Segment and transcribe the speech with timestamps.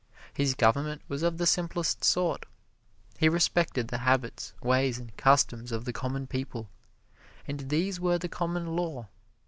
[0.33, 2.47] His government was of the simplest sort.
[3.19, 6.71] He respected the habits, ways and customs of the common people,
[7.47, 9.09] and these were the Common Law.